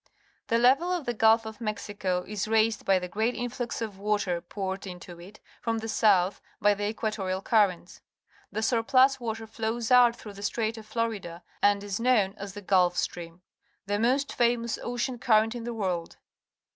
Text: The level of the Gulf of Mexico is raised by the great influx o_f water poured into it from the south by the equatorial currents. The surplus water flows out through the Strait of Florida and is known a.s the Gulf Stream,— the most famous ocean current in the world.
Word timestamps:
The 0.47 0.57
level 0.57 0.91
of 0.91 1.05
the 1.05 1.13
Gulf 1.13 1.45
of 1.45 1.61
Mexico 1.61 2.23
is 2.27 2.47
raised 2.47 2.85
by 2.85 2.97
the 2.97 3.07
great 3.07 3.35
influx 3.35 3.81
o_f 3.81 3.97
water 3.97 4.41
poured 4.41 4.87
into 4.87 5.19
it 5.21 5.39
from 5.61 5.77
the 5.77 5.87
south 5.87 6.41
by 6.59 6.73
the 6.73 6.89
equatorial 6.89 7.43
currents. 7.43 8.01
The 8.51 8.63
surplus 8.63 9.19
water 9.19 9.45
flows 9.45 9.91
out 9.91 10.15
through 10.15 10.33
the 10.33 10.41
Strait 10.41 10.75
of 10.79 10.87
Florida 10.87 11.43
and 11.61 11.83
is 11.83 11.99
known 11.99 12.33
a.s 12.39 12.53
the 12.53 12.63
Gulf 12.63 12.97
Stream,— 12.97 13.43
the 13.85 13.99
most 13.99 14.33
famous 14.33 14.79
ocean 14.81 15.19
current 15.19 15.53
in 15.53 15.65
the 15.65 15.73
world. 15.75 16.17